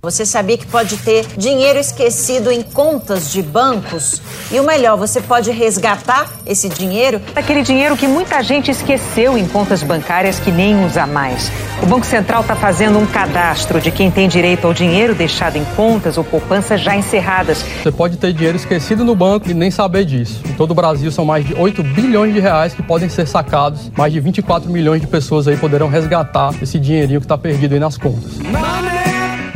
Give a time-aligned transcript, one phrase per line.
[0.00, 4.22] Você sabia que pode ter dinheiro esquecido em contas de bancos?
[4.48, 7.20] E o melhor, você pode resgatar esse dinheiro?
[7.34, 11.50] Aquele dinheiro que muita gente esqueceu em contas bancárias que nem usa mais.
[11.82, 15.64] O Banco Central está fazendo um cadastro de quem tem direito ao dinheiro deixado em
[15.74, 17.64] contas ou poupanças já encerradas.
[17.82, 20.40] Você pode ter dinheiro esquecido no banco e nem saber disso.
[20.48, 23.90] Em todo o Brasil são mais de 8 bilhões de reais que podem ser sacados.
[23.98, 27.80] Mais de 24 milhões de pessoas aí poderão resgatar esse dinheirinho que está perdido aí
[27.80, 28.38] nas contas.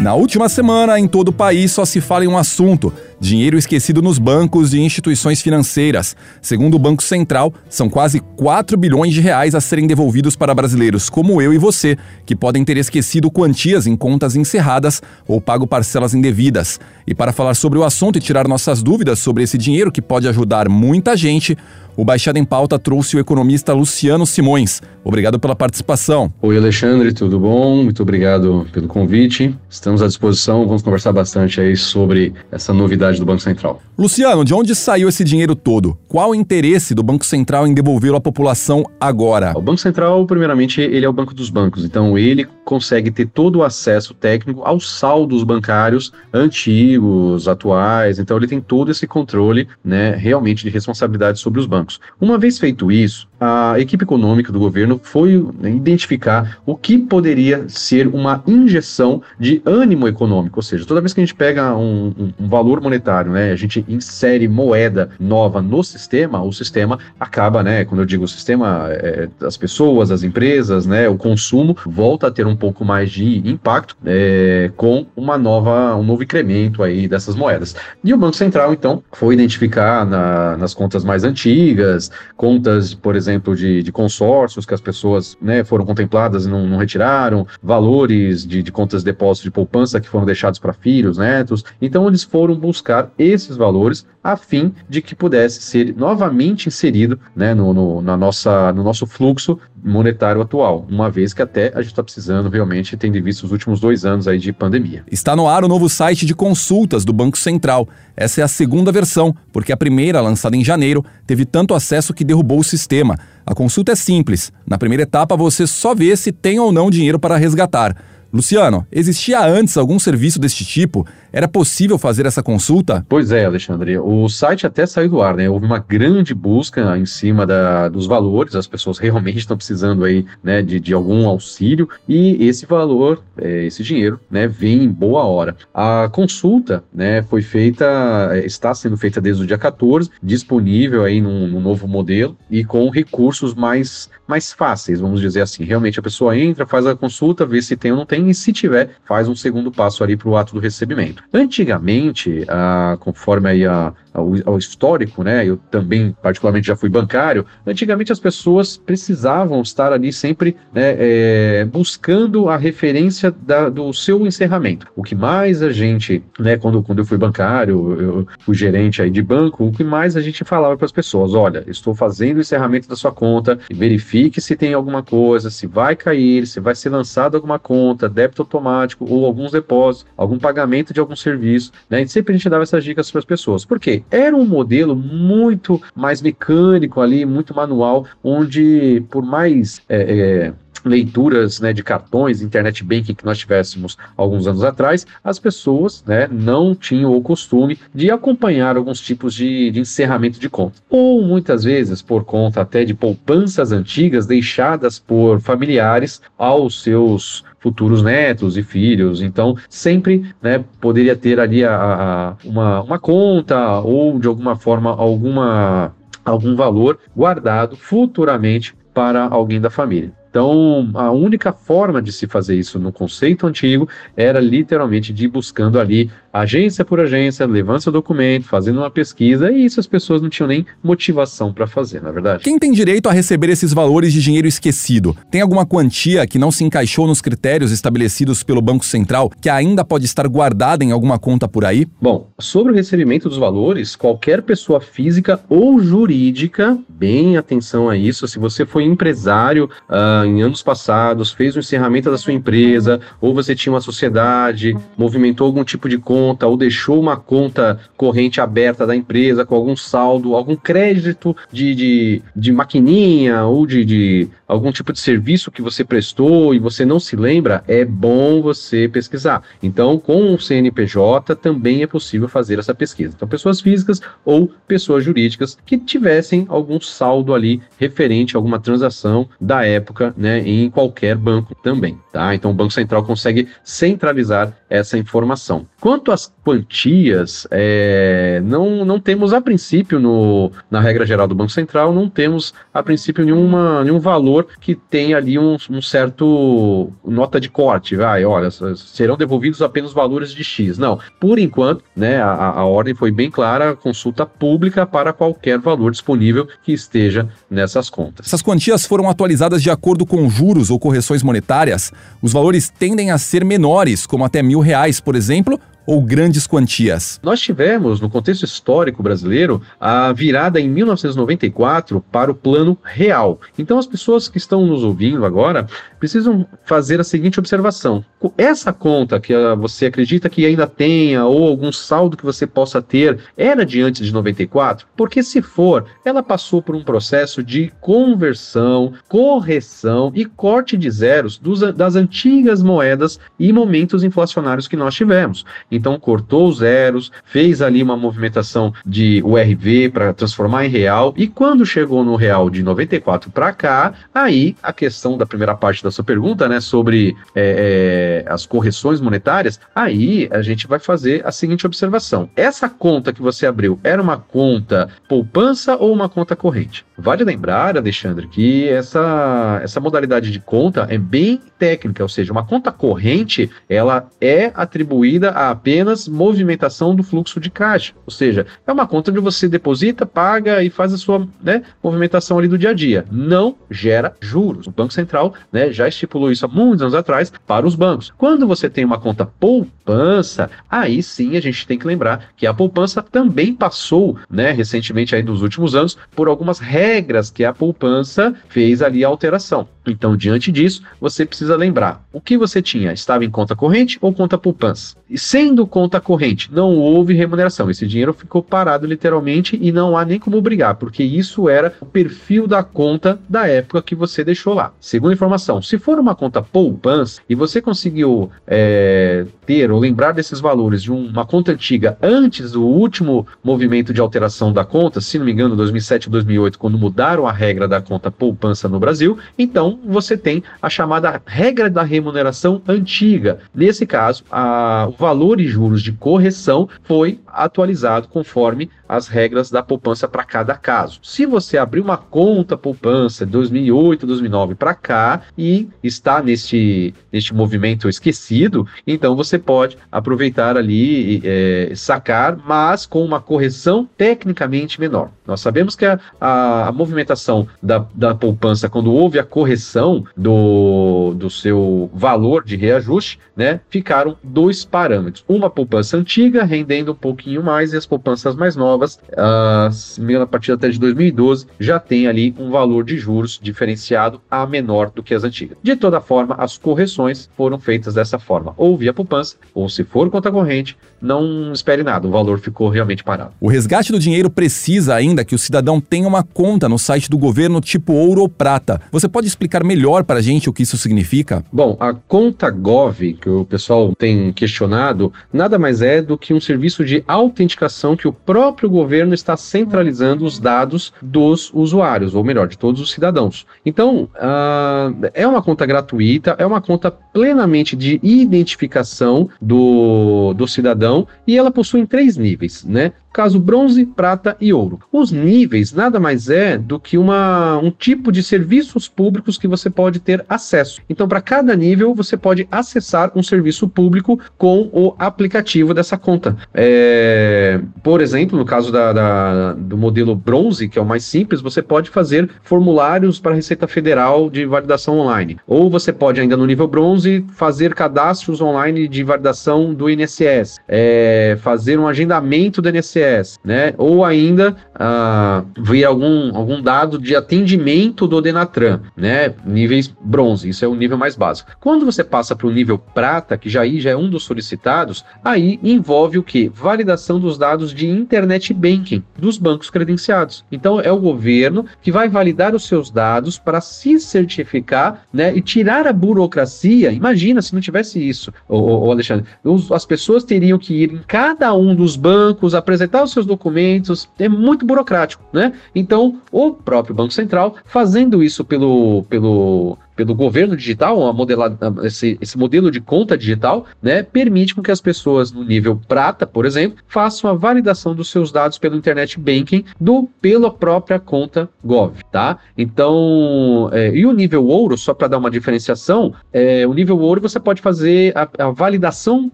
[0.03, 4.03] Na última semana, em todo o país só se fala em um assunto: dinheiro esquecido
[4.03, 6.17] nos bancos e instituições financeiras.
[6.41, 11.09] Segundo o Banco Central, são quase 4 bilhões de reais a serem devolvidos para brasileiros
[11.09, 11.97] como eu e você,
[12.27, 16.81] que podem ter esquecido quantias em contas encerradas ou pago parcelas indevidas.
[17.07, 20.27] E para falar sobre o assunto e tirar nossas dúvidas sobre esse dinheiro que pode
[20.27, 21.57] ajudar muita gente,
[21.97, 24.81] o Baixada em Pauta trouxe o economista Luciano Simões.
[25.05, 26.33] Obrigado pela participação.
[26.41, 27.85] Oi, Alexandre, tudo bom?
[27.85, 29.55] Muito obrigado pelo convite.
[29.69, 33.81] Estamos à disposição, vamos conversar bastante aí sobre essa novidade do Banco Central.
[33.99, 35.99] Luciano, de onde saiu esse dinheiro todo?
[36.09, 39.53] Qual o interesse do Banco Central em devolvê-lo à população agora?
[39.57, 43.57] O Banco Central, primeiramente, ele é o banco dos bancos, então ele consegue ter todo
[43.57, 50.15] o acesso técnico aos saldos bancários antigos, atuais, então ele tem todo esse controle, né,
[50.15, 52.01] realmente de responsabilidade sobre os bancos.
[52.21, 58.07] Uma vez feito isso, a equipe econômica do governo foi identificar o que poderia ser
[58.07, 62.33] uma injeção de ânimo econômico, ou seja, toda vez que a gente pega um, um,
[62.39, 67.85] um valor monetário, né, a gente insere moeda nova no sistema, o sistema acaba, né,
[67.85, 72.31] quando eu digo o sistema, é, as pessoas, as empresas, né, o consumo volta a
[72.31, 77.35] ter um pouco mais de impacto é, com uma nova, um novo incremento aí dessas
[77.35, 77.75] moedas.
[78.03, 83.55] E o Banco Central, então, foi identificar na, nas contas mais antigas, contas, por exemplo,
[83.55, 88.63] de, de consórcios que as pessoas né, foram contempladas e não, não retiraram, valores de,
[88.63, 91.65] de contas de depósito de poupança que foram deixados para filhos, netos.
[91.81, 97.55] Então, eles foram buscar esses valores a fim de que pudesse ser novamente inserido né,
[97.55, 101.91] no, no, na nossa, no nosso fluxo monetário atual, uma vez que até a gente
[101.91, 105.03] está precisando realmente, tendo visto os últimos dois anos aí de pandemia.
[105.11, 107.89] Está no ar o novo site de consultas do Banco Central.
[108.17, 112.25] Essa é a segunda versão, porque a primeira, lançada em janeiro, teve tanto acesso que
[112.25, 113.19] derrubou o sistema.
[113.45, 114.53] A consulta é simples.
[114.65, 117.97] Na primeira etapa, você só vê se tem ou não dinheiro para resgatar.
[118.33, 121.07] Luciano, existia antes algum serviço deste tipo?
[121.31, 123.05] Era possível fazer essa consulta?
[123.09, 123.99] Pois é, Alexandre.
[123.99, 125.49] O site até saiu do ar, né?
[125.49, 130.25] Houve uma grande busca em cima da, dos valores, as pessoas realmente estão precisando aí,
[130.43, 135.25] né, de, de algum auxílio, e esse valor, é, esse dinheiro, né, vem em boa
[135.25, 135.57] hora.
[135.73, 141.21] A consulta, né, foi feita, é, está sendo feita desde o dia 14, disponível aí
[141.21, 145.65] num, num novo modelo e com recursos mais, mais fáceis, vamos dizer assim.
[145.65, 148.53] Realmente a pessoa entra, faz a consulta, vê se tem ou não tem, e se
[148.53, 151.23] tiver, faz um segundo passo ali para o ato do recebimento.
[151.33, 155.45] Antigamente, ah, conforme aí a, ao, histórico, né?
[155.47, 157.47] Eu também, particularmente, já fui bancário.
[157.67, 164.27] Antigamente, as pessoas precisavam estar ali sempre né, é, buscando a referência da, do seu
[164.27, 164.87] encerramento.
[164.95, 166.57] O que mais a gente, né?
[166.57, 170.21] Quando, quando eu fui bancário, eu fui gerente aí de banco, o que mais a
[170.21, 174.57] gente falava para as pessoas: olha, estou fazendo o encerramento da sua conta, verifique se
[174.57, 179.25] tem alguma coisa, se vai cair, se vai ser lançado alguma conta, débito automático ou
[179.25, 182.03] alguns depósitos, algum pagamento de algum serviço, né?
[182.03, 183.65] E sempre a gente dava essas dicas para as pessoas.
[183.65, 184.02] Por quê?
[184.11, 190.53] Era um modelo muito mais mecânico ali, muito manual, onde por mais é, é,
[190.85, 196.29] leituras né, de cartões, internet banking que nós tivéssemos alguns anos atrás, as pessoas né,
[196.31, 200.81] não tinham o costume de acompanhar alguns tipos de, de encerramento de conta.
[200.89, 208.03] Ou muitas vezes por conta até de poupanças antigas deixadas por familiares aos seus futuros
[208.03, 209.23] netos e filhos.
[209.23, 214.91] Então, sempre né, poderia ter ali a, a, uma, uma conta ou, de alguma forma,
[214.91, 215.95] alguma,
[216.25, 220.13] algum valor guardado futuramente para alguém da família.
[220.33, 223.87] Então, a única forma de se fazer isso no conceito antigo
[224.17, 229.51] era literalmente de ir buscando ali agência por agência, levando seu documento, fazendo uma pesquisa,
[229.51, 232.43] e isso as pessoas não tinham nem motivação para fazer, na é verdade?
[232.45, 235.17] Quem tem direito a receber esses valores de dinheiro esquecido?
[235.31, 239.85] Tem alguma quantia que não se encaixou nos critérios estabelecidos pelo Banco Central que ainda
[239.85, 241.87] pode estar guardada em alguma conta por aí?
[242.01, 248.27] Bom, sobre o recebimento dos valores, qualquer pessoa física ou jurídica, bem atenção a isso,
[248.27, 253.35] se você foi empresário uh, em anos passados, fez o encerramento da sua empresa, ou
[253.35, 258.87] você tinha uma sociedade, movimentou algum tipo de conta, ou deixou uma conta corrente aberta
[258.87, 264.71] da empresa com algum saldo, algum crédito de, de, de maquininha ou de, de algum
[264.71, 269.43] tipo de serviço que você prestou e você não se lembra, é bom você pesquisar.
[269.63, 273.15] Então, com o CNPJ também é possível fazer essa pesquisa.
[273.17, 279.29] Então, pessoas físicas ou pessoas jurídicas que tivessem algum saldo ali referente a alguma transação
[279.41, 282.35] da época, né, em qualquer banco também, tá?
[282.35, 285.67] Então, o Banco Central consegue centralizar essa informação.
[285.79, 291.53] Quanto às quantias, é, não, não temos a princípio, no, na regra geral do Banco
[291.53, 297.39] Central, não temos a princípio nenhuma, nenhum valor que tenha ali um, um certo nota
[297.39, 300.79] de corte, vai, olha, serão devolvidos apenas valores de X.
[300.79, 305.91] Não, por enquanto, né, a, a ordem foi bem clara, consulta pública para qualquer valor
[305.91, 308.27] disponível que esteja nessas contas.
[308.27, 311.93] Essas quantias foram atualizadas de acordo com juros ou correções monetárias.
[312.23, 317.21] Os valores tendem a ser menores, como até mil reais, por exemplo, ou grandes quantias?
[317.23, 323.41] Nós tivemos, no contexto histórico brasileiro, a virada em 1994 para o plano real.
[323.59, 325.67] Então, as pessoas que estão nos ouvindo agora
[325.99, 328.05] precisam fazer a seguinte observação:
[328.37, 332.81] essa conta que uh, você acredita que ainda tenha, ou algum saldo que você possa
[332.81, 334.87] ter, era de antes de 94?
[334.97, 341.39] Porque, se for, ela passou por um processo de conversão, correção e corte de zeros
[341.39, 345.45] dos, das antigas moedas e momentos inflacionários que nós tivemos.
[345.73, 351.27] Então cortou os zeros, fez ali uma movimentação de URV para transformar em real e
[351.27, 355.91] quando chegou no real de 94 para cá, aí a questão da primeira parte da
[355.91, 361.33] sua pergunta, né, sobre é, é, as correções monetárias, aí a gente vai fazer a
[361.33, 366.85] seguinte observação: essa conta que você abriu era uma conta poupança ou uma conta corrente?
[366.97, 372.45] Vale lembrar, Alexandre, que essa, essa modalidade de conta é bem técnica, ou seja, uma
[372.45, 377.95] conta corrente ela é atribuída a apenas movimentação do fluxo de caixa.
[378.05, 382.37] Ou seja, é uma conta onde você deposita, paga e faz a sua né, movimentação
[382.37, 383.07] ali do dia a dia.
[383.13, 384.67] Não gera juros.
[384.67, 388.13] O Banco Central né, já estipulou isso há muitos anos atrás para os bancos.
[388.19, 392.53] Quando você tem uma conta poupança, aí sim a gente tem que lembrar que a
[392.53, 398.35] poupança também passou, né, recentemente aí nos últimos anos, por algumas regras que a poupança
[398.49, 399.69] fez ali a alteração.
[399.87, 404.13] Então, diante disso, você precisa lembrar o que você tinha, estava em conta corrente ou
[404.13, 404.97] conta poupança.
[405.11, 405.19] E
[405.53, 407.71] sendo conta corrente, não houve remuneração.
[407.71, 411.85] Esse dinheiro ficou parado literalmente e não há nem como brigar, porque isso era o
[411.85, 414.73] perfil da conta da época que você deixou lá.
[414.81, 420.41] Segunda informação, se for uma conta poupança e você conseguiu é, ter ou lembrar desses
[420.41, 425.27] valores de uma conta antiga antes do último movimento de alteração da conta, se não
[425.27, 429.79] me engano, 2007 ou 2008, quando mudaram a regra da conta poupança no Brasil, então
[429.85, 433.41] você tem a chamada regra da remuneração antiga.
[433.55, 439.63] Nesse caso, a, o valor e juros de correção foi atualizado conforme as regras da
[439.63, 441.01] poupança para cada caso.
[441.03, 447.89] Se você abrir uma conta poupança 2008, 2009 para cá e está neste, neste movimento
[447.89, 455.11] esquecido, então você pode aproveitar ali é, sacar, mas com uma correção tecnicamente menor.
[455.27, 461.15] Nós sabemos que a, a, a movimentação da, da poupança, quando houve a correção do,
[461.17, 465.25] do seu valor de reajuste, né, ficaram dois parâmetros.
[465.33, 470.53] Uma poupança antiga rendendo um pouquinho mais e as poupanças mais novas, uh, a partir
[470.53, 475.15] até de 2012, já tem ali um valor de juros diferenciado a menor do que
[475.15, 475.57] as antigas.
[475.63, 480.11] De toda forma, as correções foram feitas dessa forma, ou via poupança, ou se for
[480.11, 483.33] conta corrente, não espere nada, o valor ficou realmente parado.
[483.41, 487.17] O resgate do dinheiro precisa ainda que o cidadão tenha uma conta no site do
[487.17, 488.83] governo tipo ouro ou prata.
[488.93, 491.43] Você pode explicar melhor para a gente o que isso significa?
[491.51, 496.41] Bom, a conta Gov, que o pessoal tem questionado, nada mais é do que um
[496.41, 502.49] serviço de autenticação que o próprio governo está centralizando os dados dos usuários, ou melhor,
[502.49, 503.47] de todos os cidadãos.
[503.65, 511.07] Então, uh, é uma conta gratuita, é uma conta plenamente de identificação do, do cidadão
[511.27, 512.93] e ela possui três níveis, né?
[513.13, 514.81] Caso bronze, prata e ouro.
[514.91, 519.69] Os níveis nada mais é do que uma, um tipo de serviços públicos que você
[519.69, 520.81] pode ter acesso.
[520.89, 526.37] Então, para cada nível, você pode acessar um serviço público com o aplicativo dessa conta.
[526.55, 531.41] É, por exemplo, no caso da, da, do modelo bronze, que é o mais simples,
[531.41, 535.39] você pode fazer formulários para a Receita Federal de validação online.
[535.47, 541.37] Ou você pode, ainda no nível bronze, fazer cadastros online de validação do INSS, é,
[541.41, 543.02] fazer um agendamento do INSS,
[543.45, 543.75] né?
[543.79, 549.35] Ou ainda ah, ver algum, algum dado de atendimento do Denatran, né?
[549.45, 551.53] Níveis bronze, isso é o nível mais básico.
[551.61, 555.05] Quando você passa para o nível prata, que já aí já é um dos solicitados,
[555.25, 556.49] aí envolve o que?
[556.49, 560.45] Validação dos dados de internet banking dos bancos credenciados.
[560.51, 565.35] Então é o governo que vai validar os seus dados para se certificar, né?
[565.35, 566.93] E tirar a burocracia.
[566.93, 569.27] Imagina se não tivesse isso, o, Alexandre.
[569.43, 574.09] Os, as pessoas teriam que ir em cada um dos bancos, apresentar os seus documentos.
[574.19, 575.53] É muito burocrático, né?
[575.75, 582.19] Então, o próprio Banco Central, fazendo isso pelo, pelo pelo governo digital, a modelada, esse,
[582.21, 586.47] esse modelo de conta digital, né, permite com que as pessoas no nível prata, por
[586.47, 591.95] exemplo, façam a validação dos seus dados pelo internet banking do pela própria conta Gov,
[592.11, 592.39] tá?
[592.57, 597.21] Então, é, e o nível ouro, só para dar uma diferenciação, é, o nível ouro
[597.21, 599.31] você pode fazer a, a validação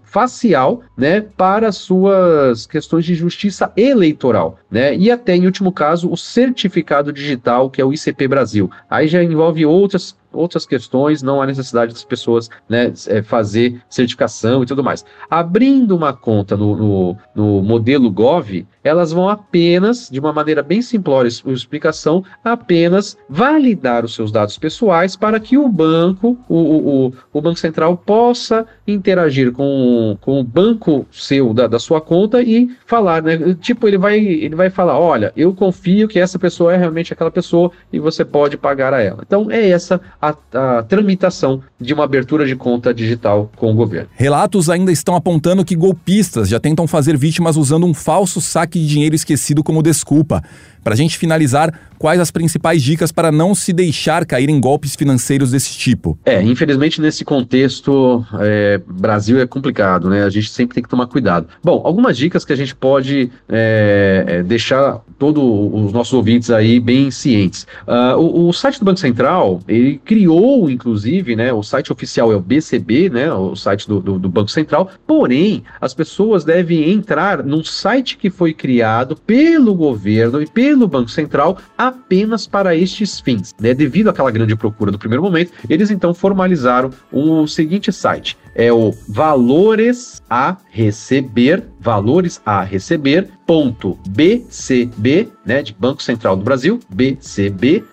[0.03, 4.97] facial, né, para suas questões de justiça eleitoral, né?
[4.97, 8.71] E até em último caso o certificado digital que é o ICP Brasil.
[8.89, 14.63] Aí já envolve outras outras questões, não há necessidade das pessoas né, é, fazer certificação
[14.63, 15.05] e tudo mais.
[15.31, 20.81] Abrindo uma conta no, no, no, modelo Gov, elas vão apenas, de uma maneira bem
[20.83, 27.41] simplória, explicação, apenas validar os seus dados pessoais para que o banco, o, o, o
[27.41, 33.23] Banco Central, possa interagir com, com o banco seu, da, da sua conta e falar,
[33.23, 33.57] né?
[33.61, 37.31] Tipo, ele vai, ele vai falar: olha, eu confio que essa pessoa é realmente aquela
[37.31, 39.23] pessoa e você pode pagar a ela.
[39.27, 44.09] Então, é essa a, a tramitação de uma abertura de conta digital com o governo.
[44.15, 48.87] Relatos ainda estão apontando que golpistas já tentam fazer vítimas usando um falso saque de
[48.87, 50.43] dinheiro esquecido como desculpa.
[50.89, 54.97] Para a gente finalizar, quais as principais dicas para não se deixar cair em golpes
[54.97, 56.19] financeiros desse tipo?
[56.25, 60.23] É, infelizmente nesse contexto, é, Brasil é complicado, né?
[60.23, 61.49] A gente sempre tem que tomar cuidado.
[61.63, 66.79] Bom, algumas dicas que a gente pode é, é, deixar todos os nossos ouvintes aí
[66.79, 67.67] bem cientes.
[67.87, 71.53] Uh, o, o, site do Banco Central, ele criou, inclusive, né?
[71.53, 73.33] O site oficial é o BCB, né?
[73.33, 74.91] O site do, do, do Banco Central.
[75.07, 80.89] Porém, as pessoas devem entrar num site que foi criado pelo governo e pelo no
[80.89, 83.55] Banco Central apenas para estes fins.
[83.61, 83.75] Né?
[83.75, 88.93] Devido àquela grande procura do primeiro momento, eles então formalizaram o seguinte site: é o
[89.09, 97.89] valores a receber, valores a receber, ponto BCB, né, de Banco Central do Brasil, bcb.gov.br.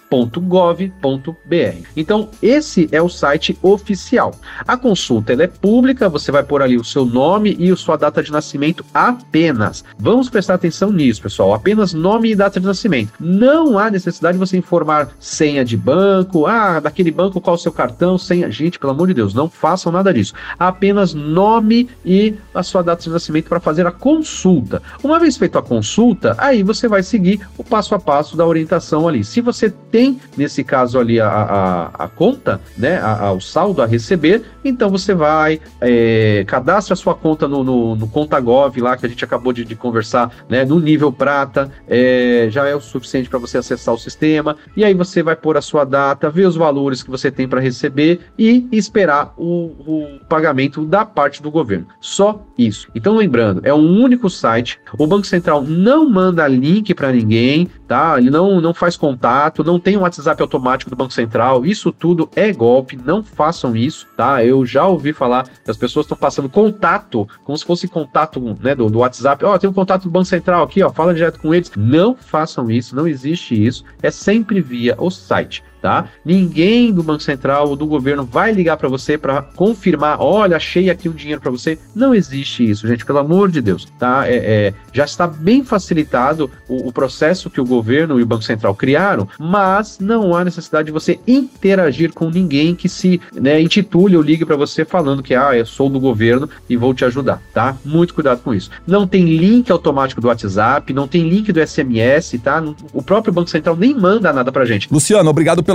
[1.95, 4.35] Então, esse é o site oficial.
[4.67, 7.95] A consulta ela é pública, você vai pôr ali o seu nome e a sua
[7.95, 9.85] data de nascimento apenas.
[9.97, 13.13] Vamos prestar atenção nisso, pessoal, apenas nome e data de nascimento.
[13.17, 17.71] Não há necessidade de você informar senha de banco, ah, daquele banco qual o seu
[17.71, 18.51] cartão, senha.
[18.51, 23.03] Gente, pelo amor de Deus, não façam nada disso apenas nome e a sua data
[23.03, 24.81] de nascimento para fazer a consulta.
[25.03, 29.07] Uma vez feita a consulta, aí você vai seguir o passo a passo da orientação
[29.07, 29.23] ali.
[29.23, 33.81] Se você tem, nesse caso ali, a, a, a conta, né, a, a, o saldo
[33.81, 39.05] a receber, então você vai, é, a sua conta no, no, no ContaGov lá, que
[39.05, 43.29] a gente acabou de, de conversar, né, no nível prata, é, já é o suficiente
[43.29, 46.55] para você acessar o sistema, e aí você vai pôr a sua data, ver os
[46.55, 51.87] valores que você tem para receber e esperar o, o pagamento da parte do governo.
[52.01, 52.89] Só isso.
[52.93, 54.77] Então, lembrando, é um único site.
[54.99, 58.15] O Banco Central não manda link para ninguém, tá?
[58.17, 61.65] Ele não, não faz contato, não tem um WhatsApp automático do Banco Central.
[61.65, 62.99] Isso tudo é golpe.
[63.01, 64.43] Não façam isso, tá?
[64.43, 68.75] Eu já ouvi falar que as pessoas estão passando contato, como se fosse contato né,
[68.75, 69.45] do, do WhatsApp.
[69.45, 71.71] Ó, oh, tem um contato do Banco Central aqui, ó, fala direto com eles.
[71.77, 73.85] Não façam isso, não existe isso.
[74.03, 76.05] É sempre via o site tá?
[76.25, 80.89] Ninguém do Banco Central ou do governo vai ligar para você para confirmar, olha, achei
[80.89, 81.77] aqui um dinheiro para você.
[81.93, 84.27] Não existe isso, gente, pelo amor de Deus, tá?
[84.27, 88.43] É, é já está bem facilitado o, o, processo que o governo e o Banco
[88.43, 94.17] Central criaram, mas não há necessidade de você interagir com ninguém que se né, intitule
[94.17, 97.39] ou ligue para você falando que ah, eu sou do governo e vou te ajudar,
[97.53, 97.77] tá?
[97.85, 98.71] Muito cuidado com isso.
[98.87, 102.63] Não tem link automático do WhatsApp, não tem link do SMS, tá?
[102.91, 104.91] O próprio Banco Central nem manda nada pra gente.
[104.91, 105.74] Luciano, obrigado pela